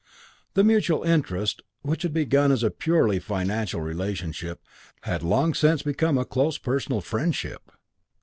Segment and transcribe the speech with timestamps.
[0.55, 4.59] The mutual interest, which had begun as a purely financial relationship,
[5.03, 7.71] had long since become a close personal friendship.